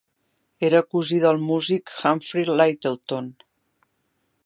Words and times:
Era 0.69 0.81
cosí 0.95 1.19
del 1.25 1.37
músic 1.51 1.95
Humphrey 1.99 2.51
Lyttelton. 2.63 3.33